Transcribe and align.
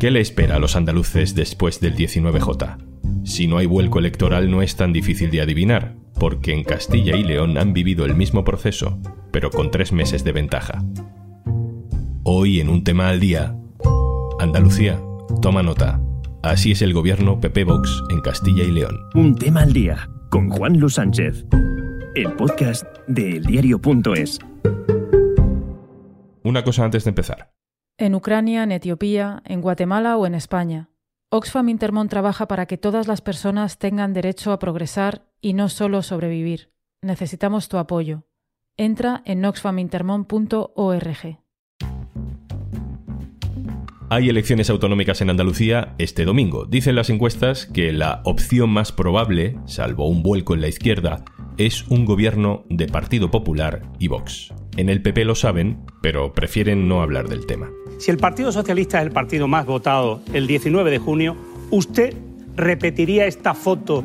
¿Qué 0.00 0.10
le 0.10 0.22
espera 0.22 0.56
a 0.56 0.58
los 0.58 0.76
andaluces 0.76 1.34
después 1.34 1.78
del 1.78 1.94
19J? 1.94 2.78
Si 3.26 3.46
no 3.46 3.58
hay 3.58 3.66
vuelco 3.66 3.98
electoral 3.98 4.50
no 4.50 4.62
es 4.62 4.74
tan 4.74 4.94
difícil 4.94 5.30
de 5.30 5.42
adivinar, 5.42 5.94
porque 6.18 6.54
en 6.54 6.64
Castilla 6.64 7.14
y 7.16 7.22
León 7.22 7.58
han 7.58 7.74
vivido 7.74 8.06
el 8.06 8.14
mismo 8.14 8.42
proceso, 8.42 8.98
pero 9.30 9.50
con 9.50 9.70
tres 9.70 9.92
meses 9.92 10.24
de 10.24 10.32
ventaja. 10.32 10.82
Hoy 12.22 12.60
en 12.60 12.70
un 12.70 12.82
tema 12.82 13.10
al 13.10 13.20
día, 13.20 13.54
Andalucía, 14.38 14.98
toma 15.42 15.62
nota. 15.62 16.00
Así 16.42 16.72
es 16.72 16.80
el 16.80 16.94
gobierno 16.94 17.38
PP 17.38 17.64
Vox 17.64 18.02
en 18.08 18.22
Castilla 18.22 18.64
y 18.64 18.70
León. 18.70 18.96
Un 19.14 19.34
tema 19.34 19.60
al 19.60 19.74
día 19.74 20.08
con 20.30 20.48
Juan 20.48 20.80
Luis 20.80 20.94
Sánchez. 20.94 21.44
El 22.14 22.32
podcast 22.36 22.86
de 23.06 23.36
eldiario.es. 23.36 24.38
Una 26.42 26.64
cosa 26.64 26.86
antes 26.86 27.04
de 27.04 27.10
empezar. 27.10 27.50
En 28.00 28.14
Ucrania, 28.14 28.62
en 28.62 28.72
Etiopía, 28.72 29.42
en 29.44 29.60
Guatemala 29.60 30.16
o 30.16 30.24
en 30.24 30.34
España. 30.34 30.88
Oxfam 31.28 31.68
Intermont 31.68 32.08
trabaja 32.08 32.48
para 32.48 32.64
que 32.64 32.78
todas 32.78 33.06
las 33.06 33.20
personas 33.20 33.78
tengan 33.78 34.14
derecho 34.14 34.52
a 34.52 34.58
progresar 34.58 35.26
y 35.42 35.52
no 35.52 35.68
solo 35.68 36.00
sobrevivir. 36.00 36.72
Necesitamos 37.02 37.68
tu 37.68 37.76
apoyo. 37.76 38.24
Entra 38.78 39.20
en 39.26 39.44
oxfamintermont.org. 39.44 41.40
Hay 44.08 44.30
elecciones 44.30 44.70
autonómicas 44.70 45.20
en 45.20 45.28
Andalucía 45.28 45.94
este 45.98 46.24
domingo. 46.24 46.64
Dicen 46.64 46.94
las 46.94 47.10
encuestas 47.10 47.66
que 47.66 47.92
la 47.92 48.22
opción 48.24 48.70
más 48.70 48.92
probable, 48.92 49.58
salvo 49.66 50.08
un 50.08 50.22
vuelco 50.22 50.54
en 50.54 50.62
la 50.62 50.68
izquierda, 50.68 51.22
es 51.66 51.86
un 51.88 52.06
gobierno 52.06 52.64
de 52.70 52.86
Partido 52.86 53.30
Popular 53.30 53.82
y 53.98 54.08
Vox. 54.08 54.54
En 54.78 54.88
el 54.88 55.02
PP 55.02 55.26
lo 55.26 55.34
saben, 55.34 55.84
pero 56.00 56.32
prefieren 56.32 56.88
no 56.88 57.02
hablar 57.02 57.28
del 57.28 57.44
tema. 57.44 57.68
Si 57.98 58.10
el 58.10 58.16
Partido 58.16 58.50
Socialista 58.50 58.98
es 58.98 59.04
el 59.04 59.12
partido 59.12 59.46
más 59.46 59.66
votado 59.66 60.22
el 60.32 60.46
19 60.46 60.90
de 60.90 60.98
junio, 60.98 61.36
¿usted 61.70 62.16
repetiría 62.56 63.26
esta 63.26 63.52
foto 63.52 64.02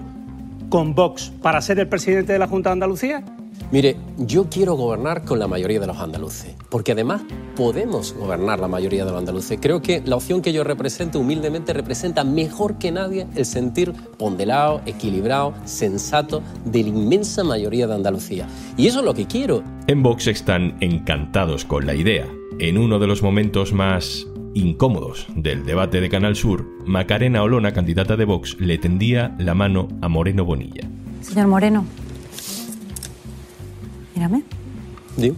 con 0.70 0.95
Vox 0.95 1.31
para 1.42 1.61
ser 1.61 1.80
el 1.80 1.88
presidente 1.88 2.33
de 2.33 2.39
la 2.39 2.48
Junta 2.48 2.72
de 2.72 2.73
Andalucía? 2.73 3.23
Mire, 3.72 3.98
yo 4.17 4.48
quiero 4.50 4.75
gobernar 4.75 5.25
con 5.25 5.39
la 5.39 5.48
mayoría 5.48 5.80
de 5.80 5.88
los 5.88 5.98
andaluces, 5.98 6.56
porque 6.70 6.92
además 6.92 7.23
podemos 7.56 8.14
gobernar 8.14 8.59
la 8.59 8.67
mayoría 8.67 9.06
de 9.06 9.11
los 9.11 9.20
andaluces. 9.20 9.58
Creo 9.61 9.81
que 9.81 10.02
la 10.06 10.16
opción 10.16 10.42
que 10.42 10.53
yo 10.53 10.64
represento 10.64 11.20
humildemente 11.20 11.73
representa 11.73 12.23
mejor 12.23 12.78
que 12.78 12.92
nadie 12.92 13.28
el 13.36 13.45
sentir 13.45 13.92
ponderado, 14.17 14.81
equilibrado, 14.86 15.53
sensato 15.66 16.44
de 16.64 16.83
la 16.83 16.89
inmensa 16.89 17.44
mayoría 17.44 17.88
de 17.88 17.95
Andalucía. 17.95 18.48
Y 18.78 18.88
eso 18.88 19.00
es 19.00 19.06
lo 19.06 19.14
que 19.14 19.26
quiero. 19.26 19.64
En 19.88 20.03
Vox 20.03 20.28
están 20.28 20.78
encantados 20.80 21.66
con 21.66 21.86
la 21.86 21.95
idea. 21.95 22.28
En 22.59 22.78
uno 22.78 23.00
de 23.00 23.08
los 23.08 23.22
momentos 23.23 23.73
más 23.73 24.28
incómodos 24.53 25.28
del 25.36 25.66
debate 25.66 26.02
de 26.02 26.09
Canal 26.09 26.36
Sur, 26.36 26.66
Macarena 26.86 27.44
Olona, 27.44 27.73
candidata 27.73 28.16
de 28.16 28.26
Vox, 28.26 28.58
le 28.59 28.78
tendía 28.78 29.36
la 29.38 29.53
mano 29.53 29.89
a 30.02 30.08
Moreno 30.08 30.45
Bonilla. 30.45 30.88
Señor 31.22 31.48
Moreno, 31.48 31.86
mírame. 34.16 34.44
¿Digo? 35.17 35.35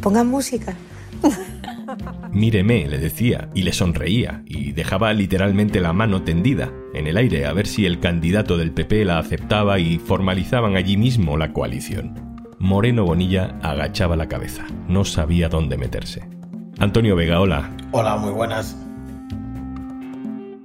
Pongan 0.00 0.28
música. 0.28 0.76
Míreme, 2.32 2.86
le 2.88 2.98
decía, 2.98 3.48
y 3.54 3.62
le 3.62 3.72
sonreía, 3.72 4.42
y 4.46 4.72
dejaba 4.72 5.12
literalmente 5.12 5.80
la 5.80 5.92
mano 5.92 6.22
tendida 6.22 6.72
en 6.94 7.06
el 7.06 7.16
aire 7.16 7.46
a 7.46 7.52
ver 7.52 7.66
si 7.66 7.86
el 7.86 8.00
candidato 8.00 8.56
del 8.56 8.72
PP 8.72 9.04
la 9.04 9.18
aceptaba 9.18 9.78
y 9.78 9.98
formalizaban 9.98 10.76
allí 10.76 10.96
mismo 10.96 11.36
la 11.36 11.52
coalición. 11.52 12.36
Moreno 12.58 13.04
Bonilla 13.04 13.58
agachaba 13.62 14.16
la 14.16 14.28
cabeza, 14.28 14.64
no 14.88 15.04
sabía 15.04 15.48
dónde 15.48 15.76
meterse. 15.76 16.28
Antonio 16.78 17.14
Vega, 17.14 17.40
hola. 17.40 17.70
Hola, 17.92 18.16
muy 18.16 18.32
buenas. 18.32 18.76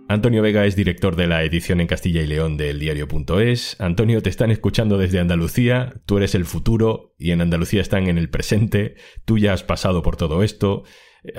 Antonio 0.09 0.41
Vega 0.41 0.65
es 0.65 0.75
director 0.75 1.15
de 1.15 1.27
la 1.27 1.43
edición 1.43 1.79
en 1.79 1.85
Castilla 1.85 2.23
y 2.23 2.25
León 2.25 2.57
del 2.57 2.79
diario.es. 2.79 3.79
Antonio, 3.79 4.23
te 4.23 4.31
están 4.31 4.49
escuchando 4.49 4.97
desde 4.97 5.19
Andalucía, 5.19 5.93
tú 6.07 6.17
eres 6.17 6.33
el 6.33 6.45
futuro 6.45 7.13
y 7.19 7.29
en 7.29 7.41
Andalucía 7.41 7.79
están 7.79 8.07
en 8.07 8.17
el 8.17 8.27
presente, 8.27 8.95
tú 9.25 9.37
ya 9.37 9.53
has 9.53 9.61
pasado 9.61 10.01
por 10.01 10.17
todo 10.17 10.41
esto. 10.41 10.81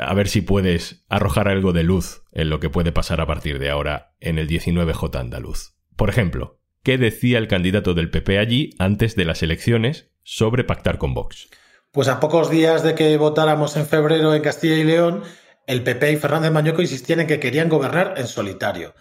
A 0.01 0.15
ver 0.15 0.29
si 0.29 0.41
puedes 0.41 1.05
arrojar 1.09 1.49
algo 1.49 1.73
de 1.73 1.83
luz 1.83 2.23
en 2.31 2.49
lo 2.49 2.61
que 2.61 2.71
puede 2.71 2.93
pasar 2.93 3.21
a 3.21 3.27
partir 3.27 3.59
de 3.59 3.71
ahora 3.71 4.15
en 4.21 4.39
el 4.39 4.49
19J 4.49 5.19
andaluz. 5.19 5.75
Por 5.97 6.09
ejemplo, 6.09 6.61
¿qué 6.85 6.97
decía 6.97 7.39
el 7.39 7.49
candidato 7.49 7.95
del 7.95 8.09
PP 8.09 8.39
allí 8.39 8.71
antes 8.79 9.17
de 9.17 9.25
las 9.25 9.43
elecciones 9.43 10.13
sobre 10.23 10.63
pactar 10.63 10.99
con 10.99 11.13
Vox? 11.13 11.49
Pues 11.91 12.07
a 12.07 12.21
pocos 12.21 12.51
días 12.51 12.85
de 12.85 12.95
que 12.95 13.17
votáramos 13.17 13.77
en 13.77 13.85
febrero 13.85 14.33
en 14.33 14.43
Castilla 14.43 14.77
y 14.77 14.85
León, 14.85 15.25
el 15.71 15.85
PP 15.85 16.11
y 16.11 16.17
Fernández 16.17 16.51
Mañoco 16.51 16.83
insistían 16.83 17.21
en 17.21 17.29
que 17.29 17.39
querían 17.39 17.69
gobernar 17.69 18.15
en 18.17 18.27
solitario. 18.27 18.93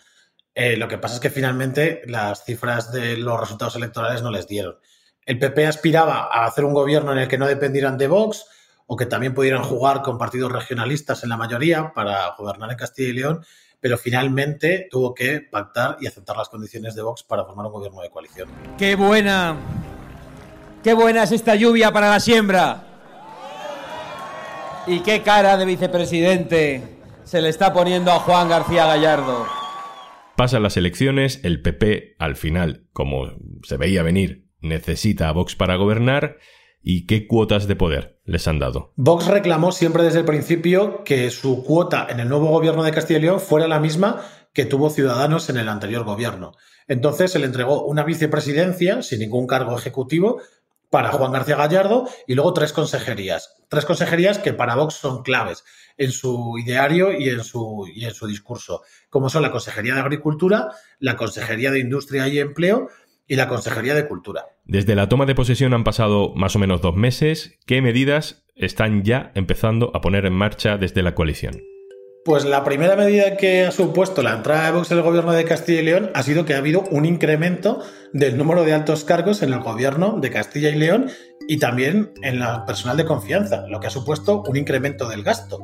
Eh, 0.53 0.77
lo 0.77 0.87
que 0.87 0.99
pasa 0.99 1.15
es 1.15 1.19
que 1.19 1.31
finalmente 1.31 2.03
las 2.05 2.45
cifras 2.45 2.91
de 2.91 3.17
los 3.17 3.39
resultados 3.39 3.75
electorales 3.75 4.21
no 4.21 4.29
les 4.29 4.47
dieron. 4.47 4.77
El 5.25 5.39
PP 5.39 5.65
aspiraba 5.65 6.29
a 6.31 6.45
hacer 6.45 6.65
un 6.65 6.75
gobierno 6.75 7.11
en 7.11 7.17
el 7.17 7.27
que 7.27 7.39
no 7.39 7.47
dependieran 7.47 7.97
de 7.97 8.07
Vox 8.07 8.45
o 8.85 8.95
que 8.95 9.07
también 9.07 9.33
pudieran 9.33 9.63
jugar 9.63 10.03
con 10.03 10.19
partidos 10.19 10.51
regionalistas 10.51 11.23
en 11.23 11.29
la 11.29 11.37
mayoría 11.37 11.91
para 11.91 12.35
gobernar 12.37 12.69
en 12.69 12.77
Castilla 12.77 13.09
y 13.09 13.13
León, 13.13 13.43
pero 13.79 13.97
finalmente 13.97 14.87
tuvo 14.91 15.15
que 15.15 15.41
pactar 15.41 15.97
y 15.99 16.05
aceptar 16.05 16.37
las 16.37 16.49
condiciones 16.49 16.93
de 16.93 17.01
Vox 17.01 17.23
para 17.23 17.45
formar 17.45 17.65
un 17.65 17.71
gobierno 17.71 18.01
de 18.01 18.11
coalición. 18.11 18.47
¡Qué 18.77 18.93
buena! 18.93 19.57
¡Qué 20.83 20.93
buena 20.93 21.23
es 21.23 21.31
esta 21.31 21.55
lluvia 21.55 21.91
para 21.91 22.11
la 22.11 22.19
siembra! 22.19 22.88
¿Y 24.89 25.01
qué 25.01 25.21
cara 25.21 25.55
de 25.55 25.65
vicepresidente 25.65 26.81
se 27.23 27.43
le 27.43 27.49
está 27.49 27.73
poniendo 27.73 28.11
a 28.11 28.17
Juan 28.21 28.49
García 28.49 28.87
Gallardo? 28.87 29.45
Pasan 30.35 30.63
las 30.63 30.77
elecciones, 30.77 31.41
el 31.43 31.61
PP, 31.61 32.15
al 32.17 32.35
final, 32.35 32.87
como 32.91 33.27
se 33.61 33.77
veía 33.77 34.01
venir, 34.01 34.47
necesita 34.61 35.29
a 35.29 35.31
Vox 35.31 35.55
para 35.55 35.75
gobernar. 35.75 36.37
¿Y 36.81 37.05
qué 37.05 37.27
cuotas 37.27 37.67
de 37.67 37.75
poder 37.75 38.19
les 38.25 38.47
han 38.47 38.57
dado? 38.57 38.93
Vox 38.95 39.27
reclamó 39.27 39.71
siempre 39.71 40.01
desde 40.01 40.19
el 40.19 40.25
principio 40.25 41.03
que 41.03 41.29
su 41.29 41.63
cuota 41.63 42.07
en 42.09 42.19
el 42.19 42.27
nuevo 42.27 42.47
gobierno 42.47 42.81
de 42.81 42.91
Castilla 42.91 43.19
y 43.19 43.23
León 43.23 43.39
fuera 43.39 43.67
la 43.67 43.79
misma 43.79 44.23
que 44.53 44.65
tuvo 44.65 44.89
Ciudadanos 44.89 45.51
en 45.51 45.57
el 45.57 45.69
anterior 45.69 46.03
gobierno. 46.03 46.53
Entonces 46.87 47.31
se 47.31 47.37
le 47.37 47.45
entregó 47.45 47.85
una 47.85 48.03
vicepresidencia 48.03 49.03
sin 49.03 49.19
ningún 49.19 49.45
cargo 49.45 49.77
ejecutivo 49.77 50.41
para 50.89 51.11
Juan 51.11 51.31
García 51.31 51.55
Gallardo 51.55 52.07
y 52.27 52.35
luego 52.35 52.53
tres 52.53 52.73
consejerías. 52.73 53.55
Tres 53.69 53.85
consejerías 53.85 54.39
que 54.39 54.53
para 54.53 54.75
Vox 54.75 54.95
son 54.95 55.23
claves 55.23 55.63
en 55.97 56.11
su 56.11 56.57
ideario 56.57 57.11
y 57.11 57.29
en 57.29 57.43
su, 57.43 57.85
y 57.93 58.05
en 58.05 58.13
su 58.13 58.25
discurso, 58.25 58.81
como 59.09 59.29
son 59.29 59.41
la 59.41 59.51
Consejería 59.51 59.93
de 59.93 60.01
Agricultura, 60.01 60.69
la 60.99 61.15
Consejería 61.15 61.71
de 61.71 61.79
Industria 61.79 62.27
y 62.27 62.39
Empleo 62.39 62.87
y 63.27 63.35
la 63.35 63.47
Consejería 63.47 63.93
de 63.93 64.07
Cultura. 64.07 64.45
Desde 64.65 64.95
la 64.95 65.09
toma 65.09 65.25
de 65.25 65.35
posesión 65.35 65.73
han 65.73 65.83
pasado 65.83 66.33
más 66.35 66.55
o 66.55 66.59
menos 66.59 66.81
dos 66.81 66.95
meses. 66.95 67.59
¿Qué 67.65 67.81
medidas 67.81 68.45
están 68.55 69.03
ya 69.03 69.31
empezando 69.35 69.91
a 69.93 70.01
poner 70.01 70.25
en 70.25 70.33
marcha 70.33 70.77
desde 70.77 71.03
la 71.03 71.15
coalición? 71.15 71.61
Pues 72.29 72.45
la 72.45 72.63
primera 72.63 72.95
medida 72.95 73.37
que 73.37 73.65
ha 73.65 73.71
supuesto 73.71 74.21
la 74.21 74.35
entrada 74.35 74.67
de 74.67 74.71
Vox 74.73 74.91
en 74.91 74.99
el 74.99 75.03
gobierno 75.03 75.31
de 75.31 75.45
Castilla 75.45 75.81
y 75.81 75.83
León 75.83 76.11
ha 76.13 76.21
sido 76.21 76.45
que 76.45 76.53
ha 76.53 76.59
habido 76.59 76.83
un 76.91 77.05
incremento 77.05 77.81
del 78.13 78.37
número 78.37 78.63
de 78.63 78.71
altos 78.71 79.03
cargos 79.03 79.41
en 79.41 79.51
el 79.51 79.61
gobierno 79.61 80.19
de 80.21 80.29
Castilla 80.29 80.69
y 80.69 80.75
León 80.75 81.09
y 81.47 81.57
también 81.57 82.11
en 82.21 82.37
la 82.37 82.67
personal 82.67 82.97
de 82.97 83.05
confianza, 83.05 83.65
lo 83.67 83.79
que 83.79 83.87
ha 83.87 83.89
supuesto 83.89 84.43
un 84.47 84.57
incremento 84.57 85.09
del 85.09 85.23
gasto, 85.23 85.57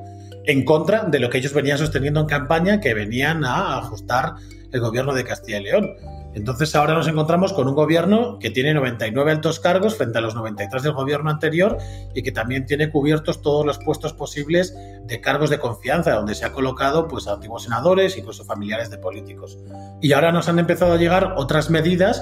en 0.46 0.66
contra 0.66 1.04
de 1.04 1.20
lo 1.20 1.30
que 1.30 1.38
ellos 1.38 1.54
venían 1.54 1.78
sosteniendo 1.78 2.22
en 2.22 2.26
campaña, 2.26 2.80
que 2.80 2.96
venían 2.96 3.46
a 3.46 3.78
ajustar 3.78 4.34
el 4.72 4.80
gobierno 4.80 5.14
de 5.14 5.24
Castilla 5.24 5.60
y 5.60 5.66
León. 5.66 5.96
Entonces 6.36 6.76
ahora 6.76 6.94
nos 6.94 7.08
encontramos 7.08 7.54
con 7.54 7.70
un 7.70 7.76
gobierno 7.76 8.38
que 8.40 8.52
tiene 8.52 8.74
99 8.74 9.32
altos 9.32 9.62
cargos 9.62 9.96
frente 9.96 10.18
a 10.18 10.22
los 10.22 10.36
93 10.36 10.84
del 10.84 10.92
gobierno 10.92 11.30
anterior 11.30 11.78
y 12.14 12.24
que 12.24 12.34
también 12.34 12.66
tiene 12.66 12.92
cubiertos 12.92 13.42
todos 13.42 13.66
los 13.66 13.80
puestos 13.80 14.12
posibles 14.12 14.76
de 15.06 15.22
cargos 15.22 15.50
de 15.50 15.60
confianza, 15.60 16.14
donde 16.14 16.36
se 16.36 16.46
ha 16.46 16.52
colocado 16.52 17.08
pues, 17.08 17.28
a 17.28 17.34
antiguos 17.34 17.64
senadores, 17.64 18.18
incluso 18.18 18.44
familiares 18.44 18.90
de 18.92 18.98
políticos. 18.98 19.58
Y 20.02 20.12
ahora 20.12 20.34
nos 20.34 20.50
han 20.50 20.60
empezado 20.60 20.94
a 20.94 20.98
llegar 20.98 21.36
otras 21.38 21.70
medidas 21.70 22.22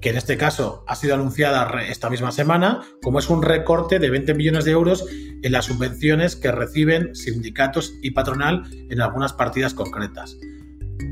que 0.00 0.08
en 0.08 0.16
este 0.16 0.38
caso 0.38 0.82
ha 0.86 0.96
sido 0.96 1.14
anunciada 1.14 1.68
esta 1.82 2.08
misma 2.08 2.32
semana, 2.32 2.80
como 3.02 3.18
es 3.18 3.28
un 3.28 3.42
recorte 3.42 3.98
de 3.98 4.08
20 4.08 4.32
millones 4.32 4.64
de 4.64 4.70
euros 4.70 5.04
en 5.42 5.52
las 5.52 5.66
subvenciones 5.66 6.36
que 6.36 6.50
reciben 6.50 7.14
sindicatos 7.14 7.92
y 8.00 8.12
patronal 8.12 8.62
en 8.88 9.02
algunas 9.02 9.34
partidas 9.34 9.74
concretas. 9.74 10.38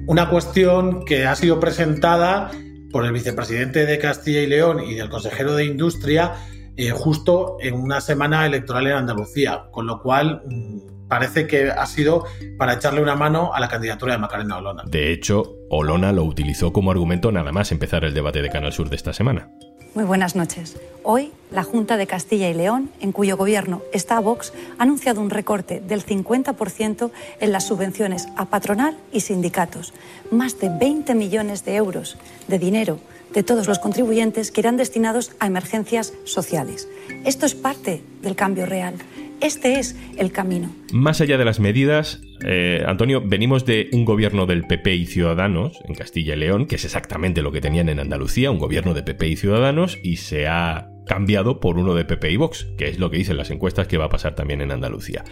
Una 0.09 0.31
cuestión 0.31 1.05
que 1.05 1.27
ha 1.27 1.37
sido 1.37 1.61
presentada 1.61 2.51
por 2.91 3.05
el 3.05 3.13
vicepresidente 3.13 3.85
de 3.85 3.99
Castilla 3.99 4.41
y 4.41 4.47
León 4.47 4.83
y 4.83 4.95
del 4.95 5.11
consejero 5.11 5.55
de 5.55 5.67
Industria 5.67 6.33
eh, 6.79 6.93
justo 6.93 7.59
en 7.61 7.75
una 7.75 8.01
semana 8.01 8.47
electoral 8.47 8.87
en 8.87 8.95
Andalucía, 8.95 9.65
con 9.71 9.87
lo 9.87 10.01
cual 10.01 10.41
mm, 10.47 11.09
parece 11.09 11.47
que 11.47 11.71
ha 11.71 11.85
sido 11.85 12.25
para 12.57 12.73
echarle 12.73 13.03
una 13.03 13.17
mano 13.17 13.53
a 13.53 13.61
la 13.61 13.69
candidatura 13.69 14.15
de 14.15 14.19
Macarena 14.19 14.57
Olona. 14.57 14.85
De 14.87 15.13
hecho, 15.13 15.57
Olona 15.69 16.11
lo 16.13 16.25
utilizó 16.25 16.73
como 16.73 16.91
argumento 16.91 17.31
nada 17.31 17.53
más 17.53 17.71
empezar 17.71 18.03
el 18.05 18.15
debate 18.15 18.41
de 18.41 18.49
Canal 18.49 18.73
Sur 18.73 18.89
de 18.89 18.97
esta 18.97 19.13
semana. 19.13 19.51
Muy 19.95 20.05
buenas 20.05 20.37
noches. 20.37 20.77
Hoy, 21.03 21.33
la 21.51 21.63
Junta 21.63 21.97
de 21.97 22.07
Castilla 22.07 22.51
y 22.51 22.55
León, 22.55 22.91
en 23.01 23.13
cuyo 23.13 23.37
gobierno 23.37 23.81
está 23.93 24.21
Vox, 24.21 24.53
ha 24.79 24.83
anunciado 24.83 25.21
un 25.21 25.31
recorte 25.31 25.81
del 25.81 26.05
50% 26.05 27.11
en 27.41 27.53
las 27.53 27.67
subvenciones 27.67 28.29
a 28.37 28.45
patronal 28.45 28.99
y 29.13 29.21
sindicatos. 29.21 29.95
Más 30.31 30.59
de 30.61 30.69
20 30.69 31.15
millones 31.15 31.65
de 31.65 31.77
euros 31.77 32.19
de 32.49 32.59
dinero 32.59 33.01
de 33.33 33.43
todos 33.43 33.67
los 33.67 33.79
contribuyentes 33.79 34.51
que 34.51 34.61
irán 34.61 34.77
destinados 34.77 35.33
a 35.41 35.47
emergencias 35.47 36.13
sociales. 36.25 36.89
Esto 37.25 37.47
es 37.47 37.55
parte 37.55 38.03
del 38.23 38.37
cambio 38.37 38.67
real. 38.67 38.95
Este 39.41 39.79
es 39.79 39.97
el 40.17 40.33
camino. 40.33 40.75
Más 40.93 41.21
allá 41.21 41.39
de 41.39 41.45
las 41.45 41.61
medidas, 41.61 42.21
eh, 42.45 42.83
Antonio, 42.87 43.23
venimos 43.25 43.65
de 43.65 43.89
un 43.93 44.05
gobierno 44.05 44.47
del 44.47 44.67
PP 44.67 44.95
y 44.95 45.07
Ciudadanos 45.07 45.79
en 45.87 45.95
Castilla 45.95 46.35
y 46.35 46.39
León, 46.39 46.67
que 46.67 46.77
es 46.77 46.85
exactamente 46.85 47.43
lo 47.43 47.53
que 47.53 47.61
tenían 47.61 47.89
en 47.89 48.01
Andalucía, 48.01 48.51
un 48.51 48.59
gobierno 48.59 48.95
de 48.95 49.05
PP 49.05 49.29
y 49.29 49.37
Ciudadanos, 49.37 49.97
y 50.03 50.17
se 50.17 50.49
ha 50.49 50.91
cambiado 51.07 51.61
por 51.61 51.79
uno 51.79 51.95
de 51.95 52.05
PP 52.05 52.33
y 52.33 52.37
Vox, 52.37 52.67
que 52.77 52.89
es 52.89 52.99
lo 52.99 53.11
que 53.11 53.19
dicen 53.19 53.37
las 53.37 53.51
encuestas 53.51 53.87
que 53.87 53.97
va 53.97 54.07
a 54.07 54.11
pasar 54.11 54.35
también 54.35 54.61
en 54.61 54.73
Andalucía. 54.73 55.25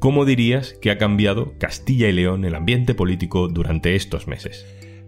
¿Cómo 0.00 0.24
dirías 0.24 0.74
que 0.82 0.90
ha 0.90 0.98
cambiado 0.98 1.54
Castilla 1.58 2.08
y 2.08 2.12
León 2.12 2.44
el 2.44 2.56
ambiente 2.56 2.94
político 2.94 3.46
durante 3.46 3.94
estos 3.94 4.26
meses? 4.26 4.66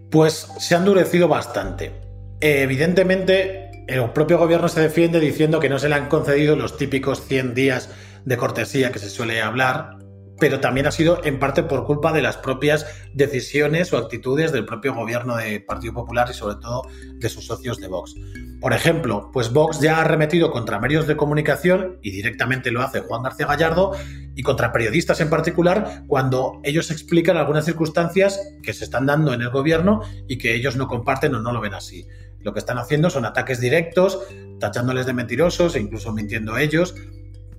Pues 0.09 0.47
se 0.59 0.75
ha 0.75 0.77
endurecido 0.77 1.27
bastante. 1.27 1.91
Evidentemente, 2.39 3.83
el 3.87 4.09
propio 4.11 4.37
gobierno 4.37 4.69
se 4.69 4.81
defiende 4.81 5.19
diciendo 5.19 5.59
que 5.59 5.69
no 5.69 5.79
se 5.79 5.89
le 5.89 5.95
han 5.95 6.07
concedido 6.07 6.55
los 6.55 6.77
típicos 6.77 7.25
100 7.27 7.53
días 7.53 7.89
de 8.25 8.37
cortesía 8.37 8.91
que 8.91 8.99
se 8.99 9.09
suele 9.09 9.41
hablar, 9.41 9.97
pero 10.39 10.59
también 10.59 10.87
ha 10.87 10.91
sido 10.91 11.23
en 11.23 11.39
parte 11.39 11.63
por 11.63 11.85
culpa 11.85 12.11
de 12.11 12.21
las 12.21 12.37
propias 12.37 12.85
decisiones 13.13 13.93
o 13.93 13.97
actitudes 13.97 14.51
del 14.51 14.65
propio 14.65 14.93
gobierno 14.93 15.37
de 15.37 15.61
Partido 15.61 15.93
Popular 15.93 16.27
y 16.29 16.33
sobre 16.33 16.55
todo 16.55 16.83
de 17.15 17.29
sus 17.29 17.45
socios 17.45 17.79
de 17.79 17.87
Vox. 17.87 18.15
Por 18.59 18.73
ejemplo, 18.73 19.29
pues 19.31 19.53
Vox 19.53 19.79
ya 19.79 19.97
ha 19.97 20.01
arremetido 20.01 20.51
contra 20.51 20.79
medios 20.79 21.07
de 21.07 21.15
comunicación 21.15 21.99
y 22.01 22.11
directamente 22.11 22.71
lo 22.71 22.81
hace 22.81 23.01
Juan 23.01 23.23
García 23.23 23.47
Gallardo 23.47 23.95
y 24.35 24.43
contra 24.43 24.73
periodistas 24.73 25.21
en 25.21 25.29
particular 25.29 26.03
cuando 26.07 26.59
ellos 26.63 26.91
explican 26.91 27.37
algunas 27.37 27.65
circunstancias 27.65 28.39
que 28.61 28.73
se 28.73 28.83
están 28.83 29.05
dando 29.05 29.33
en 29.33 29.41
el 29.41 29.49
gobierno 29.49 30.01
y 30.27 30.37
que 30.37 30.53
ellos 30.53 30.75
no 30.75 30.87
comparten 30.87 31.35
o 31.35 31.41
no 31.41 31.53
lo 31.53 31.61
ven 31.61 31.73
así. 31.73 32.07
Lo 32.39 32.53
que 32.53 32.59
están 32.59 32.77
haciendo 32.77 33.09
son 33.09 33.25
ataques 33.25 33.59
directos, 33.59 34.19
tachándoles 34.59 35.05
de 35.05 35.13
mentirosos 35.13 35.75
e 35.75 35.79
incluso 35.79 36.11
mintiendo 36.11 36.57
ellos 36.57 36.93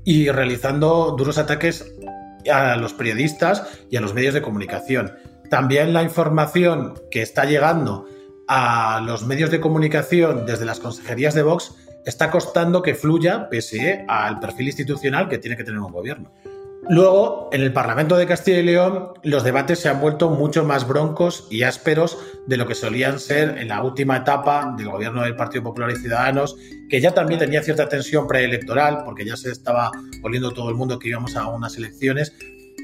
y 0.06 0.30
realizando 0.30 1.16
duros 1.18 1.36
ataques 1.36 1.92
a 2.50 2.76
los 2.76 2.94
periodistas 2.94 3.66
y 3.90 3.96
a 3.96 4.00
los 4.00 4.14
medios 4.14 4.32
de 4.32 4.40
comunicación. 4.40 5.12
También 5.50 5.92
la 5.92 6.04
información 6.04 6.94
que 7.10 7.22
está 7.22 7.44
llegando 7.44 8.06
a 8.46 9.02
los 9.04 9.26
medios 9.26 9.50
de 9.50 9.60
comunicación 9.60 10.46
desde 10.46 10.64
las 10.64 10.78
consejerías 10.78 11.34
de 11.34 11.42
Vox 11.42 11.74
está 12.06 12.30
costando 12.30 12.82
que 12.82 12.94
fluya 12.94 13.48
pese 13.50 14.04
al 14.06 14.38
perfil 14.38 14.68
institucional 14.68 15.28
que 15.28 15.38
tiene 15.38 15.56
que 15.56 15.64
tener 15.64 15.80
un 15.80 15.92
gobierno. 15.92 16.32
Luego, 16.88 17.48
en 17.52 17.62
el 17.62 17.72
Parlamento 17.72 18.16
de 18.16 18.26
Castilla 18.26 18.58
y 18.58 18.62
León, 18.62 19.08
los 19.24 19.42
debates 19.42 19.80
se 19.80 19.88
han 19.88 20.00
vuelto 20.00 20.30
mucho 20.30 20.64
más 20.64 20.86
broncos 20.86 21.48
y 21.50 21.64
ásperos 21.64 22.16
de 22.46 22.56
lo 22.56 22.66
que 22.66 22.76
solían 22.76 23.18
ser 23.18 23.58
en 23.58 23.68
la 23.68 23.82
última 23.82 24.18
etapa 24.18 24.72
del 24.76 24.88
gobierno 24.88 25.22
del 25.22 25.34
Partido 25.34 25.64
Popular 25.64 25.90
y 25.90 25.96
Ciudadanos, 25.96 26.56
que 26.88 27.00
ya 27.00 27.12
también 27.12 27.40
tenía 27.40 27.62
cierta 27.62 27.88
tensión 27.88 28.28
preelectoral, 28.28 29.02
porque 29.04 29.24
ya 29.24 29.36
se 29.36 29.50
estaba 29.50 29.90
oliendo 30.22 30.52
todo 30.52 30.68
el 30.68 30.76
mundo 30.76 30.98
que 31.00 31.08
íbamos 31.08 31.34
a 31.34 31.48
unas 31.48 31.76
elecciones, 31.76 32.32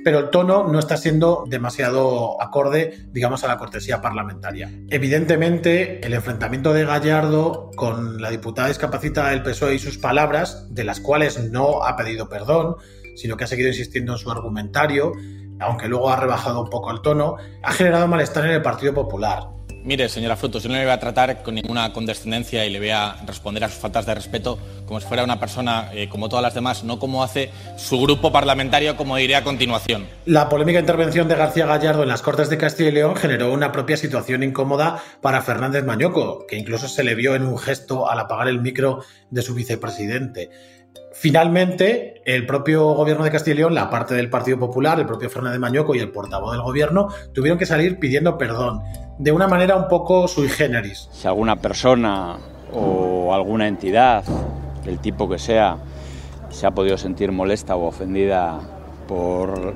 pero 0.04 0.18
el 0.18 0.30
tono 0.30 0.66
no 0.66 0.80
está 0.80 0.96
siendo 0.96 1.44
demasiado 1.46 2.42
acorde, 2.42 3.06
digamos, 3.12 3.44
a 3.44 3.48
la 3.48 3.58
cortesía 3.58 4.00
parlamentaria. 4.00 4.68
Evidentemente, 4.88 6.04
el 6.04 6.12
enfrentamiento 6.14 6.72
de 6.72 6.84
Gallardo 6.84 7.70
con 7.76 8.20
la 8.20 8.30
diputada 8.30 8.66
discapacitada 8.66 9.30
del 9.30 9.44
PSOE 9.44 9.76
y 9.76 9.78
sus 9.78 9.98
palabras, 9.98 10.66
de 10.74 10.82
las 10.82 10.98
cuales 10.98 11.50
no 11.52 11.84
ha 11.84 11.96
pedido 11.96 12.28
perdón, 12.28 12.76
sino 13.14 13.36
que 13.36 13.44
ha 13.44 13.46
seguido 13.46 13.68
insistiendo 13.68 14.12
en 14.12 14.18
su 14.18 14.30
argumentario, 14.30 15.12
aunque 15.60 15.88
luego 15.88 16.10
ha 16.10 16.16
rebajado 16.16 16.62
un 16.62 16.70
poco 16.70 16.90
el 16.90 17.00
tono, 17.00 17.36
ha 17.62 17.72
generado 17.72 18.06
malestar 18.08 18.44
en 18.46 18.52
el 18.52 18.62
Partido 18.62 18.94
Popular. 18.94 19.52
Mire, 19.84 20.08
señora 20.08 20.36
Frutos, 20.36 20.62
yo 20.62 20.68
no 20.68 20.76
le 20.76 20.84
voy 20.84 20.92
a 20.92 21.00
tratar 21.00 21.42
con 21.42 21.56
ninguna 21.56 21.92
condescendencia 21.92 22.64
y 22.64 22.70
le 22.70 22.78
voy 22.78 22.90
a 22.90 23.16
responder 23.26 23.64
a 23.64 23.68
sus 23.68 23.78
faltas 23.78 24.06
de 24.06 24.14
respeto 24.14 24.56
como 24.86 25.00
si 25.00 25.08
fuera 25.08 25.24
una 25.24 25.40
persona 25.40 25.90
eh, 25.92 26.08
como 26.08 26.28
todas 26.28 26.42
las 26.42 26.54
demás, 26.54 26.84
no 26.84 27.00
como 27.00 27.24
hace 27.24 27.50
su 27.76 28.00
grupo 28.00 28.30
parlamentario, 28.30 28.96
como 28.96 29.16
diré 29.16 29.34
a 29.34 29.42
continuación. 29.42 30.06
La 30.24 30.48
polémica 30.48 30.78
intervención 30.78 31.26
de 31.26 31.34
García 31.34 31.66
Gallardo 31.66 32.04
en 32.04 32.10
las 32.10 32.22
Cortes 32.22 32.48
de 32.48 32.58
Castilla 32.58 32.90
y 32.90 32.92
León 32.92 33.16
generó 33.16 33.52
una 33.52 33.72
propia 33.72 33.96
situación 33.96 34.44
incómoda 34.44 35.02
para 35.20 35.42
Fernández 35.42 35.84
Mañoco, 35.84 36.46
que 36.46 36.56
incluso 36.56 36.86
se 36.86 37.02
le 37.02 37.16
vio 37.16 37.34
en 37.34 37.42
un 37.42 37.58
gesto 37.58 38.08
al 38.08 38.20
apagar 38.20 38.46
el 38.46 38.60
micro 38.60 39.02
de 39.30 39.42
su 39.42 39.52
vicepresidente. 39.52 40.50
Finalmente, 41.14 42.22
el 42.24 42.46
propio 42.46 42.94
gobierno 42.94 43.24
de 43.24 43.30
Castilla 43.30 43.54
y 43.54 43.58
León, 43.58 43.74
la 43.74 43.90
parte 43.90 44.14
del 44.14 44.28
Partido 44.30 44.58
Popular, 44.58 44.98
el 44.98 45.06
propio 45.06 45.30
Fernández 45.30 45.60
Mañoco 45.60 45.94
y 45.94 45.98
el 45.98 46.10
portavoz 46.10 46.52
del 46.52 46.62
gobierno 46.62 47.08
tuvieron 47.32 47.58
que 47.58 47.66
salir 47.66 47.98
pidiendo 47.98 48.38
perdón, 48.38 48.80
de 49.18 49.30
una 49.30 49.46
manera 49.46 49.76
un 49.76 49.88
poco 49.88 50.26
sui 50.26 50.48
generis. 50.48 51.08
Si 51.12 51.28
alguna 51.28 51.56
persona 51.56 52.38
o 52.72 53.34
alguna 53.34 53.68
entidad, 53.68 54.24
del 54.84 54.98
tipo 54.98 55.28
que 55.28 55.38
sea, 55.38 55.78
se 56.50 56.66
ha 56.66 56.70
podido 56.72 56.98
sentir 56.98 57.32
molesta 57.32 57.76
o 57.76 57.86
ofendida 57.86 58.60
por 59.08 59.74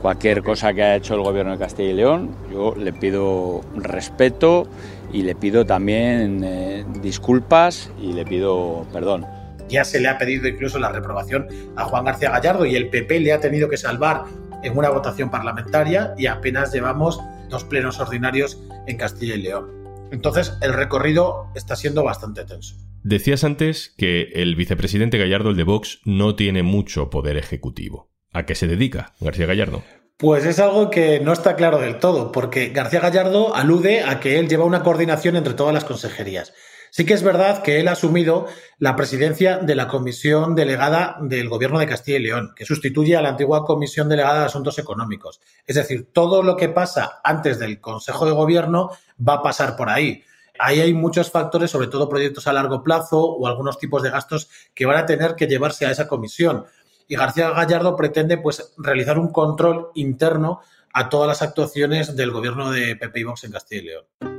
cualquier 0.00 0.42
cosa 0.42 0.72
que 0.72 0.82
ha 0.82 0.96
hecho 0.96 1.14
el 1.14 1.22
gobierno 1.22 1.52
de 1.52 1.58
Castilla 1.58 1.90
y 1.90 1.94
León, 1.94 2.34
yo 2.52 2.74
le 2.76 2.92
pido 2.92 3.60
respeto 3.74 4.66
y 5.12 5.22
le 5.22 5.34
pido 5.34 5.64
también 5.64 6.42
eh, 6.44 6.84
disculpas 7.00 7.90
y 8.00 8.12
le 8.12 8.24
pido 8.24 8.86
perdón. 8.92 9.26
Ya 9.72 9.84
se 9.84 10.00
le 10.00 10.08
ha 10.08 10.18
pedido 10.18 10.46
incluso 10.46 10.78
la 10.78 10.92
reprobación 10.92 11.48
a 11.76 11.84
Juan 11.84 12.04
García 12.04 12.30
Gallardo 12.30 12.66
y 12.66 12.76
el 12.76 12.90
PP 12.90 13.20
le 13.20 13.32
ha 13.32 13.40
tenido 13.40 13.70
que 13.70 13.78
salvar 13.78 14.24
en 14.62 14.76
una 14.76 14.90
votación 14.90 15.30
parlamentaria 15.30 16.12
y 16.18 16.26
apenas 16.26 16.72
llevamos 16.74 17.18
dos 17.48 17.64
plenos 17.64 17.98
ordinarios 17.98 18.62
en 18.86 18.98
Castilla 18.98 19.34
y 19.34 19.42
León. 19.42 19.70
Entonces 20.12 20.58
el 20.60 20.74
recorrido 20.74 21.46
está 21.54 21.74
siendo 21.74 22.04
bastante 22.04 22.44
tenso. 22.44 22.76
Decías 23.02 23.44
antes 23.44 23.94
que 23.96 24.30
el 24.34 24.56
vicepresidente 24.56 25.16
Gallardo, 25.16 25.48
el 25.48 25.56
de 25.56 25.64
Vox, 25.64 26.00
no 26.04 26.36
tiene 26.36 26.62
mucho 26.62 27.08
poder 27.08 27.38
ejecutivo. 27.38 28.10
¿A 28.30 28.44
qué 28.44 28.54
se 28.54 28.66
dedica 28.66 29.14
García 29.20 29.46
Gallardo? 29.46 29.82
Pues 30.18 30.44
es 30.44 30.58
algo 30.60 30.90
que 30.90 31.18
no 31.18 31.32
está 31.32 31.56
claro 31.56 31.78
del 31.78 31.98
todo, 31.98 32.30
porque 32.30 32.68
García 32.68 33.00
Gallardo 33.00 33.56
alude 33.56 34.02
a 34.02 34.20
que 34.20 34.38
él 34.38 34.48
lleva 34.48 34.66
una 34.66 34.82
coordinación 34.82 35.36
entre 35.36 35.54
todas 35.54 35.74
las 35.74 35.84
consejerías. 35.84 36.52
Sí 36.94 37.06
que 37.06 37.14
es 37.14 37.22
verdad 37.22 37.62
que 37.62 37.80
él 37.80 37.88
ha 37.88 37.92
asumido 37.92 38.46
la 38.78 38.96
presidencia 38.96 39.56
de 39.56 39.74
la 39.74 39.88
comisión 39.88 40.54
delegada 40.54 41.16
del 41.22 41.48
Gobierno 41.48 41.78
de 41.78 41.86
Castilla 41.86 42.18
y 42.18 42.22
León, 42.24 42.52
que 42.54 42.66
sustituye 42.66 43.16
a 43.16 43.22
la 43.22 43.30
antigua 43.30 43.64
comisión 43.64 44.10
delegada 44.10 44.40
de 44.40 44.44
Asuntos 44.44 44.78
Económicos. 44.78 45.40
Es 45.66 45.76
decir, 45.76 46.12
todo 46.12 46.42
lo 46.42 46.54
que 46.54 46.68
pasa 46.68 47.20
antes 47.24 47.58
del 47.58 47.80
Consejo 47.80 48.26
de 48.26 48.32
Gobierno 48.32 48.90
va 49.26 49.36
a 49.36 49.42
pasar 49.42 49.74
por 49.74 49.88
ahí. 49.88 50.22
Ahí 50.58 50.80
hay 50.80 50.92
muchos 50.92 51.30
factores, 51.30 51.70
sobre 51.70 51.86
todo 51.86 52.10
proyectos 52.10 52.46
a 52.46 52.52
largo 52.52 52.82
plazo 52.82 53.22
o 53.22 53.46
algunos 53.46 53.78
tipos 53.78 54.02
de 54.02 54.10
gastos 54.10 54.50
que 54.74 54.84
van 54.84 54.98
a 54.98 55.06
tener 55.06 55.34
que 55.34 55.46
llevarse 55.46 55.86
a 55.86 55.92
esa 55.92 56.06
comisión. 56.06 56.66
Y 57.08 57.16
García 57.16 57.52
Gallardo 57.52 57.96
pretende 57.96 58.36
pues 58.36 58.74
realizar 58.76 59.18
un 59.18 59.32
control 59.32 59.88
interno 59.94 60.60
a 60.92 61.08
todas 61.08 61.26
las 61.26 61.40
actuaciones 61.40 62.16
del 62.16 62.32
gobierno 62.32 62.70
de 62.70 62.96
Pepe 62.96 63.20
y 63.20 63.24
Vox 63.24 63.44
en 63.44 63.52
Castilla 63.52 63.80
y 63.80 63.84
León. 63.86 64.31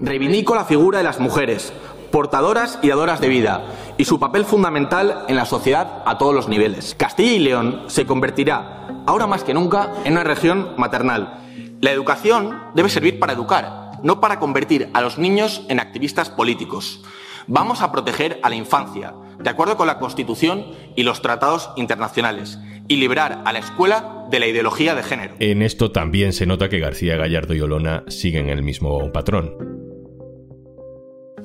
Reivindico 0.00 0.54
la 0.54 0.64
figura 0.64 0.98
de 0.98 1.04
las 1.04 1.18
mujeres, 1.18 1.72
portadoras 2.12 2.78
y 2.82 2.88
dadoras 2.88 3.20
de 3.20 3.28
vida, 3.28 3.64
y 3.96 4.04
su 4.04 4.20
papel 4.20 4.44
fundamental 4.44 5.24
en 5.26 5.34
la 5.34 5.44
sociedad 5.44 6.02
a 6.06 6.18
todos 6.18 6.34
los 6.34 6.48
niveles. 6.48 6.94
Castilla 6.96 7.32
y 7.32 7.38
León 7.40 7.82
se 7.88 8.06
convertirá, 8.06 9.02
ahora 9.06 9.26
más 9.26 9.42
que 9.42 9.54
nunca, 9.54 9.92
en 10.04 10.12
una 10.12 10.22
región 10.22 10.74
maternal. 10.76 11.40
La 11.80 11.90
educación 11.90 12.56
debe 12.74 12.88
servir 12.88 13.18
para 13.18 13.32
educar, 13.32 13.98
no 14.04 14.20
para 14.20 14.38
convertir 14.38 14.88
a 14.94 15.00
los 15.00 15.18
niños 15.18 15.64
en 15.68 15.80
activistas 15.80 16.30
políticos. 16.30 17.02
Vamos 17.48 17.82
a 17.82 17.90
proteger 17.90 18.38
a 18.44 18.50
la 18.50 18.56
infancia, 18.56 19.14
de 19.40 19.50
acuerdo 19.50 19.76
con 19.76 19.88
la 19.88 19.98
Constitución 19.98 20.66
y 20.94 21.02
los 21.02 21.22
tratados 21.22 21.70
internacionales, 21.74 22.58
y 22.86 22.96
librar 22.96 23.42
a 23.44 23.52
la 23.52 23.58
escuela 23.58 24.26
de 24.30 24.38
la 24.38 24.46
ideología 24.46 24.94
de 24.94 25.02
género. 25.02 25.34
En 25.40 25.62
esto 25.62 25.90
también 25.90 26.32
se 26.32 26.46
nota 26.46 26.68
que 26.68 26.78
García 26.78 27.16
Gallardo 27.16 27.54
y 27.54 27.60
Olona 27.60 28.04
siguen 28.06 28.48
el 28.48 28.62
mismo 28.62 29.10
patrón. 29.12 29.87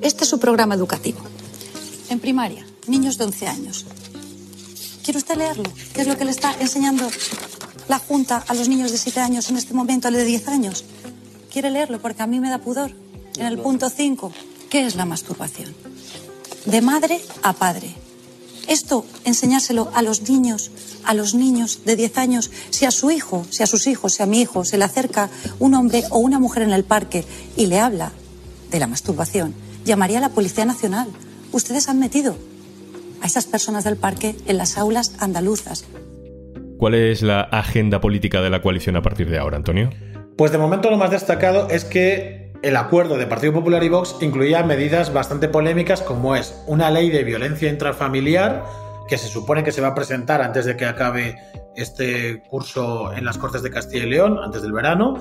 Este 0.04 0.24
es 0.24 0.28
su 0.28 0.38
programa 0.38 0.74
educativo. 0.74 1.18
En 2.10 2.20
primaria, 2.20 2.66
niños 2.86 3.16
de 3.16 3.24
11 3.24 3.46
años. 3.46 3.86
¿Quiere 5.02 5.16
usted 5.16 5.34
leerlo? 5.36 5.64
¿Qué 5.94 6.02
es 6.02 6.06
lo 6.06 6.18
que 6.18 6.26
le 6.26 6.30
está 6.30 6.54
enseñando 6.60 7.08
la 7.88 7.98
Junta 7.98 8.44
a 8.46 8.52
los 8.52 8.68
niños 8.68 8.92
de 8.92 8.98
7 8.98 9.20
años 9.20 9.48
en 9.48 9.56
este 9.56 9.72
momento, 9.72 10.06
al 10.06 10.12
de 10.12 10.26
10 10.26 10.48
años? 10.48 10.84
¿Quiere 11.50 11.70
leerlo? 11.70 12.02
Porque 12.02 12.22
a 12.22 12.26
mí 12.26 12.38
me 12.38 12.50
da 12.50 12.58
pudor. 12.58 12.92
En 13.38 13.46
el 13.46 13.58
punto 13.58 13.88
5, 13.88 14.30
¿qué 14.68 14.84
es 14.84 14.94
la 14.94 15.06
masturbación? 15.06 15.74
De 16.66 16.82
madre 16.82 17.22
a 17.42 17.54
padre. 17.54 17.94
Esto, 18.68 19.06
enseñárselo 19.24 19.90
a 19.94 20.02
los 20.02 20.28
niños, 20.28 20.70
a 21.04 21.14
los 21.14 21.34
niños 21.34 21.80
de 21.86 21.96
10 21.96 22.18
años, 22.18 22.50
si 22.68 22.84
a 22.84 22.90
su 22.90 23.10
hijo, 23.10 23.46
si 23.48 23.62
a 23.62 23.66
sus 23.66 23.86
hijos, 23.86 24.12
si 24.12 24.22
a 24.22 24.26
mi 24.26 24.42
hijo 24.42 24.66
se 24.66 24.76
le 24.76 24.84
acerca 24.84 25.30
un 25.60 25.72
hombre 25.72 26.04
o 26.10 26.18
una 26.18 26.38
mujer 26.38 26.64
en 26.64 26.74
el 26.74 26.84
parque 26.84 27.24
y 27.56 27.68
le 27.68 27.80
habla 27.80 28.12
de 28.70 28.78
la 28.78 28.86
masturbación, 28.86 29.63
llamaría 29.84 30.18
a 30.18 30.22
la 30.22 30.28
Policía 30.30 30.64
Nacional. 30.64 31.08
Ustedes 31.52 31.88
han 31.88 31.98
metido 31.98 32.36
a 33.20 33.26
esas 33.26 33.46
personas 33.46 33.84
del 33.84 33.96
parque 33.96 34.36
en 34.46 34.58
las 34.58 34.76
aulas 34.76 35.16
andaluzas. 35.20 35.84
¿Cuál 36.78 36.94
es 36.94 37.22
la 37.22 37.40
agenda 37.40 38.00
política 38.00 38.42
de 38.42 38.50
la 38.50 38.60
coalición 38.60 38.96
a 38.96 39.02
partir 39.02 39.30
de 39.30 39.38
ahora, 39.38 39.56
Antonio? 39.56 39.90
Pues 40.36 40.50
de 40.50 40.58
momento 40.58 40.90
lo 40.90 40.96
más 40.96 41.10
destacado 41.10 41.68
es 41.70 41.84
que 41.84 42.52
el 42.62 42.76
acuerdo 42.76 43.16
de 43.16 43.26
Partido 43.26 43.52
Popular 43.52 43.84
y 43.84 43.88
Vox 43.88 44.16
incluía 44.20 44.62
medidas 44.62 45.12
bastante 45.12 45.48
polémicas 45.48 46.02
como 46.02 46.34
es 46.34 46.62
una 46.66 46.90
ley 46.90 47.10
de 47.10 47.22
violencia 47.22 47.68
intrafamiliar 47.68 48.64
que 49.08 49.18
se 49.18 49.28
supone 49.28 49.62
que 49.62 49.70
se 49.70 49.80
va 49.80 49.88
a 49.88 49.94
presentar 49.94 50.40
antes 50.40 50.64
de 50.64 50.76
que 50.76 50.86
acabe 50.86 51.36
este 51.76 52.42
curso 52.48 53.12
en 53.12 53.24
las 53.24 53.38
Cortes 53.38 53.62
de 53.62 53.70
Castilla 53.70 54.04
y 54.04 54.10
León, 54.10 54.38
antes 54.42 54.62
del 54.62 54.72
verano, 54.72 55.18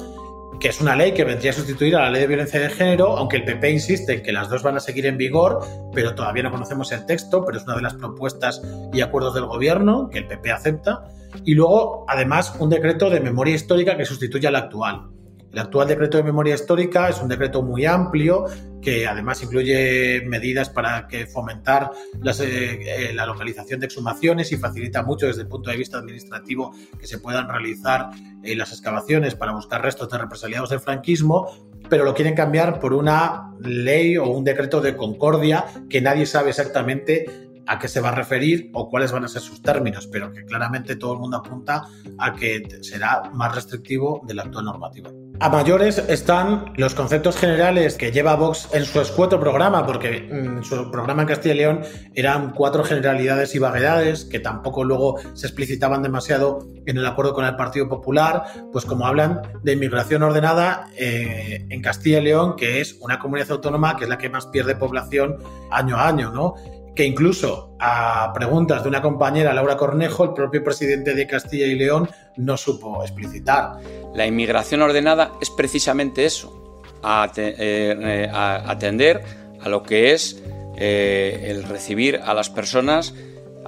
que 0.60 0.70
es 0.70 0.82
una 0.82 0.96
ley 0.96 1.14
que 1.14 1.24
vendría 1.24 1.52
a 1.52 1.54
sustituir 1.54 1.96
a 1.96 2.04
la 2.04 2.12
ley 2.12 2.22
de 2.22 2.28
violencia 2.28 2.60
de 2.60 2.70
género, 2.70 3.18
aunque 3.18 3.38
el 3.38 3.46
PP 3.46 3.72
insiste 3.72 4.14
en 4.14 4.24
que 4.24 4.32
las 4.32 4.50
dos 4.50 4.64
van 4.64 4.78
a 4.78 4.80
seguir 4.80 5.06
en 5.06 5.18
vigor, 5.18 5.60
pero 5.94 6.16
todavía 6.16 6.44
no 6.44 6.52
conocemos 6.52 6.92
el 6.92 7.06
texto, 7.06 7.44
pero 7.46 7.58
es 7.58 7.64
una 7.64 7.76
de 7.76 7.82
las 7.82 7.94
propuestas 7.96 8.62
y 8.94 9.02
acuerdos 9.02 9.34
del 9.34 9.46
gobierno 9.46 10.10
que 10.10 10.20
el 10.20 10.28
PP 10.28 10.52
acepta. 10.52 11.04
Y 11.44 11.56
luego, 11.56 12.06
además, 12.08 12.56
un 12.60 12.70
decreto 12.70 13.10
de 13.10 13.20
memoria 13.20 13.56
histórica 13.56 13.98
que 13.98 14.06
sustituye 14.06 14.48
al 14.48 14.56
actual. 14.56 15.10
El 15.54 15.60
actual 15.60 15.88
decreto 15.88 16.18
de 16.18 16.24
memoria 16.24 16.56
histórica 16.56 17.10
es 17.10 17.22
un 17.22 17.30
decreto 17.30 17.62
muy 17.62 17.86
amplio 17.86 18.46
que 18.82 19.08
además 19.08 19.44
incluye 19.44 20.24
medidas 20.26 20.72
para 20.72 21.08
fomentar 21.32 21.92
eh, 22.26 22.80
eh, 22.82 23.14
la 23.14 23.28
localización 23.28 23.80
de 23.80 23.86
exhumaciones 23.86 24.52
y 24.52 24.58
facilita 24.58 25.04
mucho 25.04 25.28
desde 25.28 25.44
el 25.44 25.48
punto 25.48 25.70
de 25.70 25.78
vista 25.78 26.00
administrativo 26.00 26.74
que 27.00 27.06
se 27.06 27.20
puedan 27.20 27.48
realizar 27.48 28.10
eh, 28.44 28.56
las 28.56 28.72
excavaciones 28.72 29.36
para 29.36 29.54
buscar 29.54 29.84
restos 29.84 30.10
de 30.10 30.18
represaliados 30.18 30.72
del 30.72 30.80
franquismo, 30.80 31.48
pero 31.88 32.04
lo 32.04 32.16
quieren 32.16 32.34
cambiar 32.34 32.80
por 32.80 32.94
una 32.94 33.54
ley 33.60 34.18
o 34.18 34.26
un 34.26 34.44
decreto 34.44 34.82
de 34.82 34.98
concordia 34.98 35.66
que 35.88 36.02
nadie 36.02 36.26
sabe 36.26 36.50
exactamente 36.50 37.28
a 37.68 37.78
qué 37.78 37.88
se 37.88 38.02
va 38.02 38.10
a 38.10 38.16
referir 38.16 38.72
o 38.74 38.90
cuáles 38.90 39.12
van 39.12 39.24
a 39.24 39.28
ser 39.28 39.44
sus 39.44 39.62
términos, 39.62 40.08
pero 40.08 40.34
que 40.34 40.46
claramente 40.46 40.96
todo 40.96 41.14
el 41.14 41.20
mundo 41.20 41.38
apunta 41.38 41.84
a 42.18 42.34
que 42.34 42.64
será 42.82 43.30
más 43.32 43.54
restrictivo 43.54 44.24
de 44.26 44.34
la 44.34 44.42
actual 44.42 44.66
normativa. 44.66 45.12
A 45.40 45.50
mayores 45.50 45.98
están 45.98 46.74
los 46.78 46.94
conceptos 46.94 47.38
generales 47.38 47.96
que 47.96 48.12
lleva 48.12 48.36
Vox 48.36 48.70
en 48.72 48.86
su 48.86 49.02
escueto 49.02 49.40
programa, 49.40 49.86
porque 49.86 50.30
mm, 50.32 50.64
su 50.64 50.92
programa 50.92 51.24
en 51.24 51.28
Castilla 51.28 51.56
y 51.56 51.58
León 51.58 51.82
eran 52.14 52.52
cuatro 52.52 52.84
generalidades 52.84 53.56
y 53.56 53.60
vaguedades 53.60 54.26
que 54.26 54.40
tampoco 54.40 54.84
luego 54.84 55.18
se 55.34 55.48
explicitaban 55.48 56.04
demasiado 56.04 56.68
en 56.86 56.98
el 56.98 57.06
acuerdo 57.06 57.34
con 57.34 57.46
el 57.46 57.56
Partido 57.56 57.90
Popular, 57.90 58.44
pues 58.72 58.86
como 58.86 59.08
hablan 59.08 59.42
de 59.64 59.74
inmigración 59.74 60.22
ordenada 60.22 60.88
eh, 60.98 61.66
en 61.68 61.82
Castilla 61.82 62.20
y 62.20 62.26
León, 62.26 62.56
que 62.56 62.80
es 62.80 62.96
una 63.02 63.18
comunidad 63.18 63.52
autónoma 63.52 63.98
que 63.98 64.04
es 64.04 64.10
la 64.10 64.20
que 64.20 64.30
más 64.30 64.46
pierde 64.48 64.76
población 64.76 65.38
año 65.72 65.98
a 65.98 66.08
año, 66.08 66.32
¿no? 66.32 66.54
Que 66.96 67.06
incluso 67.06 67.76
a 67.80 68.32
preguntas 68.34 68.84
de 68.84 68.90
una 68.90 69.02
compañera, 69.02 69.54
Laura 69.54 69.78
Cornejo, 69.78 70.24
el 70.24 70.34
propio 70.34 70.64
presidente 70.64 71.16
de 71.16 71.28
Castilla 71.28 71.66
y 71.66 71.76
León 71.76 72.10
no 72.38 72.58
supo 72.58 73.04
explicitar. 73.04 73.78
La 74.14 74.28
inmigración 74.28 74.82
ordenada 74.82 75.32
es 75.42 75.50
precisamente 75.50 76.26
eso, 76.26 76.82
eh, 77.04 77.56
eh, 77.58 78.30
atender 78.32 79.22
a 79.62 79.70
lo 79.70 79.84
que 79.84 80.14
es 80.14 80.42
eh, 80.76 81.48
el 81.50 81.64
recibir 81.64 82.20
a 82.24 82.34
las 82.34 82.50
personas 82.50 83.14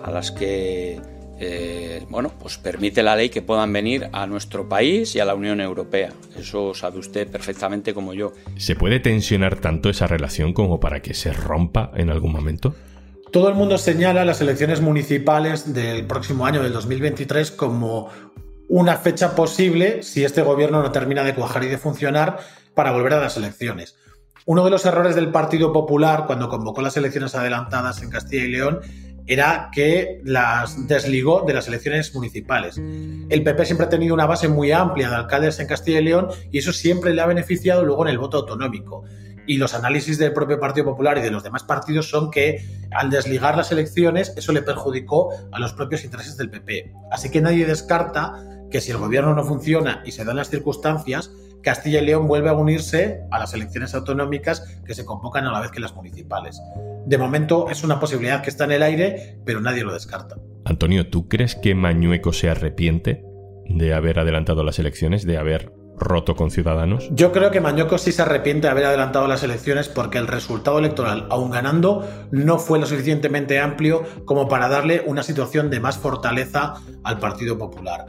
a 0.03 0.11
las 0.11 0.31
que 0.31 1.01
bueno, 2.09 2.31
pues 2.39 2.57
permite 2.57 3.03
la 3.03 3.15
ley 3.17 3.27
que 3.27 3.41
puedan 3.41 3.73
venir 3.73 4.07
a 4.13 4.25
nuestro 4.25 4.69
país 4.69 5.15
y 5.15 5.19
a 5.19 5.25
la 5.25 5.35
Unión 5.35 5.59
Europea. 5.59 6.13
Eso 6.37 6.73
sabe 6.73 6.99
usted 6.99 7.27
perfectamente 7.27 7.93
como 7.93 8.13
yo. 8.13 8.31
¿Se 8.55 8.75
puede 8.75 9.01
tensionar 9.01 9.57
tanto 9.57 9.89
esa 9.89 10.07
relación 10.07 10.53
como 10.53 10.79
para 10.79 11.01
que 11.01 11.13
se 11.13 11.33
rompa 11.33 11.91
en 11.95 12.09
algún 12.09 12.31
momento? 12.31 12.73
Todo 13.35 13.49
el 13.49 13.55
mundo 13.55 13.77
señala 13.77 14.23
las 14.23 14.39
elecciones 14.39 14.79
municipales 14.79 15.73
del 15.73 16.05
próximo 16.05 16.45
año, 16.45 16.63
del 16.63 16.71
2023, 16.71 17.51
como 17.51 18.09
una 18.69 18.95
fecha 18.95 19.35
posible 19.35 20.03
si 20.03 20.23
este 20.23 20.41
gobierno 20.41 20.81
no 20.81 20.89
termina 20.93 21.21
de 21.21 21.35
cuajar 21.35 21.65
y 21.65 21.67
de 21.67 21.77
funcionar 21.77 22.39
para 22.75 22.93
volver 22.93 23.11
a 23.11 23.19
las 23.19 23.35
elecciones. 23.35 23.97
Uno 24.45 24.63
de 24.63 24.71
los 24.71 24.85
errores 24.85 25.15
del 25.15 25.33
Partido 25.33 25.73
Popular 25.73 26.27
cuando 26.27 26.47
convocó 26.47 26.81
las 26.81 26.95
elecciones 26.95 27.35
adelantadas 27.35 28.01
en 28.01 28.09
Castilla 28.09 28.45
y 28.45 28.51
León 28.51 28.79
era 29.27 29.69
que 29.73 30.21
las 30.23 30.87
desligó 30.87 31.43
de 31.45 31.53
las 31.53 31.67
elecciones 31.67 32.13
municipales. 32.13 32.77
El 32.77 33.43
PP 33.43 33.65
siempre 33.65 33.87
ha 33.87 33.89
tenido 33.89 34.13
una 34.13 34.25
base 34.25 34.47
muy 34.47 34.71
amplia 34.71 35.09
de 35.09 35.15
alcaldes 35.15 35.59
en 35.59 35.67
Castilla 35.67 35.99
y 35.99 36.03
León 36.03 36.29
y 36.51 36.59
eso 36.59 36.71
siempre 36.71 37.13
le 37.13 37.21
ha 37.21 37.25
beneficiado 37.25 37.83
luego 37.83 38.05
en 38.05 38.11
el 38.11 38.17
voto 38.17 38.37
autonómico. 38.37 39.03
Y 39.47 39.57
los 39.57 39.73
análisis 39.75 40.17
del 40.17 40.33
propio 40.33 40.59
Partido 40.59 40.85
Popular 40.87 41.17
y 41.17 41.21
de 41.21 41.31
los 41.31 41.43
demás 41.43 41.63
partidos 41.63 42.09
son 42.09 42.31
que 42.31 42.65
al 42.91 43.09
desligar 43.09 43.55
las 43.55 43.71
elecciones 43.71 44.33
eso 44.35 44.51
le 44.51 44.61
perjudicó 44.61 45.31
a 45.51 45.59
los 45.59 45.73
propios 45.73 46.03
intereses 46.03 46.37
del 46.37 46.49
PP. 46.49 46.91
Así 47.11 47.29
que 47.29 47.41
nadie 47.41 47.65
descarta 47.65 48.33
que 48.69 48.81
si 48.81 48.91
el 48.91 48.97
gobierno 48.97 49.33
no 49.33 49.43
funciona 49.43 50.01
y 50.05 50.11
se 50.11 50.25
dan 50.25 50.35
las 50.35 50.49
circunstancias, 50.49 51.31
Castilla 51.61 52.01
y 52.01 52.05
León 52.05 52.27
vuelve 52.27 52.49
a 52.49 52.53
unirse 52.53 53.21
a 53.31 53.39
las 53.39 53.53
elecciones 53.53 53.95
autonómicas 53.95 54.79
que 54.85 54.93
se 54.93 55.03
convocan 55.03 55.45
a 55.45 55.51
la 55.51 55.61
vez 55.61 55.71
que 55.71 55.79
las 55.79 55.95
municipales. 55.95 56.61
De 57.05 57.17
momento 57.17 57.69
es 57.69 57.83
una 57.83 57.99
posibilidad 57.99 58.43
que 58.43 58.51
está 58.51 58.65
en 58.65 58.73
el 58.73 58.83
aire, 58.83 59.39
pero 59.45 59.61
nadie 59.61 59.83
lo 59.83 59.91
descarta. 59.91 60.35
Antonio, 60.65 61.09
¿tú 61.09 61.27
crees 61.27 61.55
que 61.55 61.73
Mañueco 61.73 62.33
se 62.33 62.49
arrepiente 62.49 63.23
de 63.67 63.93
haber 63.93 64.19
adelantado 64.19 64.63
las 64.63 64.77
elecciones, 64.77 65.25
de 65.25 65.37
haber 65.37 65.73
roto 65.97 66.35
con 66.35 66.51
Ciudadanos? 66.51 67.09
Yo 67.11 67.31
creo 67.31 67.51
que 67.51 67.61
Mañoco 67.61 67.97
sí 67.97 68.11
se 68.11 68.21
arrepiente 68.21 68.67
de 68.67 68.71
haber 68.71 68.85
adelantado 68.85 69.27
las 69.27 69.43
elecciones 69.43 69.89
porque 69.89 70.17
el 70.17 70.27
resultado 70.27 70.79
electoral, 70.79 71.25
aun 71.29 71.51
ganando, 71.51 72.07
no 72.31 72.59
fue 72.59 72.79
lo 72.79 72.85
suficientemente 72.85 73.59
amplio 73.59 74.03
como 74.25 74.47
para 74.47 74.67
darle 74.67 75.03
una 75.05 75.23
situación 75.23 75.69
de 75.69 75.79
más 75.79 75.97
fortaleza 75.97 76.75
al 77.03 77.19
Partido 77.19 77.57
Popular. 77.57 78.05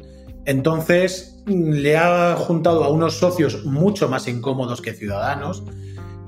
Entonces 0.46 1.42
le 1.46 1.96
ha 1.96 2.34
juntado 2.36 2.84
a 2.84 2.88
unos 2.88 3.18
socios 3.18 3.64
mucho 3.64 4.08
más 4.08 4.26
incómodos 4.28 4.80
que 4.80 4.94
Ciudadanos 4.94 5.64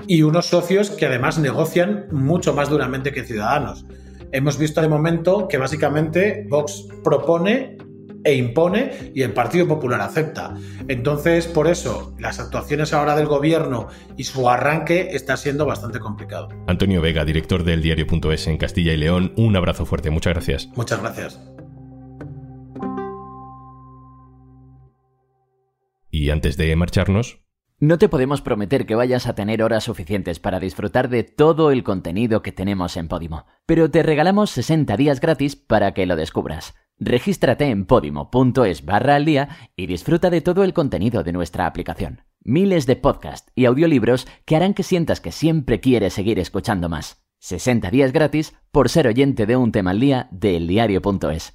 y 0.06 0.22
unos 0.22 0.46
socios 0.46 0.90
que 0.90 1.06
además 1.06 1.38
negocian 1.38 2.06
mucho 2.10 2.52
más 2.52 2.68
duramente 2.68 3.12
que 3.12 3.25
Ciudadanos. 3.25 3.84
Hemos 4.32 4.58
visto 4.58 4.82
de 4.82 4.88
momento 4.88 5.48
que 5.48 5.56
básicamente 5.56 6.46
Vox 6.48 6.87
propone 7.02 7.78
e 8.25 8.34
impone 8.34 9.12
y 9.14 9.22
el 9.22 9.32
Partido 9.32 9.66
Popular 9.68 10.00
acepta. 10.00 10.54
Entonces, 10.88 11.46
por 11.46 11.68
eso, 11.68 12.14
las 12.18 12.40
actuaciones 12.40 12.92
ahora 12.92 13.16
del 13.16 13.26
gobierno 13.26 13.88
y 14.16 14.25
su 14.25 14.48
arranque 14.50 15.10
está 15.12 15.37
siendo 15.37 15.64
bastante 15.64 16.00
complicado. 16.00 16.48
Antonio 16.66 17.00
Vega, 17.00 17.25
director 17.25 17.64
del 17.64 17.80
diario.es 17.80 18.46
en 18.48 18.58
Castilla 18.58 18.92
y 18.92 18.96
León, 18.96 19.32
un 19.37 19.56
abrazo 19.56 19.87
fuerte, 19.87 20.10
muchas 20.10 20.34
gracias. 20.34 20.68
Muchas 20.75 21.00
gracias. 21.00 21.40
Y 26.28 26.30
antes 26.30 26.58
de 26.58 26.76
marcharnos, 26.76 27.38
no 27.80 27.97
te 27.97 28.11
podemos 28.11 28.42
prometer 28.42 28.85
que 28.85 28.94
vayas 28.94 29.26
a 29.26 29.35
tener 29.35 29.62
horas 29.62 29.85
suficientes 29.85 30.38
para 30.38 30.61
disfrutar 30.61 31.08
de 31.08 31.23
todo 31.23 31.70
el 31.70 31.82
contenido 31.82 32.42
que 32.42 32.52
tenemos 32.52 32.99
en 32.99 33.08
Podimo, 33.08 33.47
pero 33.64 33.90
te 33.90 34.02
regalamos 34.02 34.50
60 34.50 34.94
días 34.99 35.23
gratis 35.23 35.56
para 35.56 35.94
que 35.94 36.04
lo 36.04 36.16
descubras. 36.16 36.75
Regístrate 36.99 37.70
en 37.70 37.87
podimo.es 37.87 38.85
barra 38.85 39.14
al 39.14 39.25
día 39.25 39.49
y 39.75 39.87
disfruta 39.87 40.28
de 40.28 40.42
todo 40.42 40.64
el 40.64 40.75
contenido 40.75 41.25
de 41.25 41.32
nuestra 41.32 41.64
aplicación. 41.64 42.20
Miles 42.44 42.85
de 42.85 42.97
podcasts 42.97 43.50
y 43.54 43.64
audiolibros 43.64 44.26
que 44.44 44.54
harán 44.54 44.75
que 44.75 44.82
sientas 44.82 45.23
que 45.23 45.32
siempre 45.32 45.80
quieres 45.80 46.12
seguir 46.12 46.38
escuchando 46.38 46.90
más. 46.90 47.25
60 47.38 47.90
días 47.90 48.12
gratis 48.12 48.54
por 48.70 48.90
ser 48.90 49.06
oyente 49.06 49.47
de 49.47 49.56
un 49.56 49.73
tema 49.73 49.92
al 49.92 50.00
día 50.00 50.28
de 50.30 50.58
eldiario.es. 50.58 51.54